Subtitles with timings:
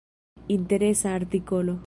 [0.55, 1.75] Interesa artikolo.